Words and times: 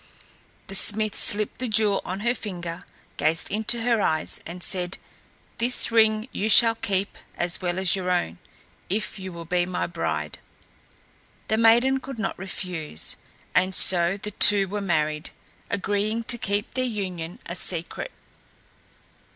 The 0.65 0.73
smith 0.73 1.15
slipped 1.15 1.59
the 1.59 1.67
jewel 1.67 2.01
on 2.03 2.21
her 2.21 2.33
finger, 2.33 2.81
gazed 3.17 3.51
into 3.51 3.83
her 3.83 4.01
eyes 4.01 4.41
and 4.47 4.63
said, 4.63 4.97
"This 5.59 5.91
ring 5.91 6.27
you 6.31 6.49
shall 6.49 6.73
keep 6.73 7.15
as 7.37 7.61
well 7.61 7.77
as 7.77 7.95
your 7.95 8.09
own, 8.09 8.39
if 8.89 9.19
you 9.19 9.31
will 9.31 9.45
be 9.45 9.63
my 9.67 9.85
bride." 9.85 10.39
The 11.49 11.57
maiden 11.57 11.99
could 11.99 12.17
not 12.17 12.39
refuse, 12.39 13.15
and 13.53 13.75
so 13.75 14.17
the 14.17 14.31
two 14.31 14.67
were 14.67 14.81
married, 14.81 15.29
agreeing 15.69 16.23
to 16.23 16.37
keep 16.39 16.73
their 16.73 16.83
union 16.83 17.37
a 17.45 17.55
secret. 17.55 18.11